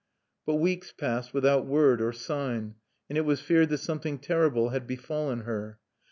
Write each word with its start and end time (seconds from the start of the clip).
But 0.47 0.55
weeks 0.55 0.91
passed 0.91 1.31
without 1.31 1.67
word 1.67 2.01
or 2.01 2.11
sign; 2.11 2.73
and 3.07 3.19
it 3.19 3.21
was 3.21 3.39
feared 3.39 3.69
that 3.69 3.77
something 3.77 4.17
terrible 4.17 4.69
had 4.69 4.87
befallen 4.87 5.41
her. 5.41 5.77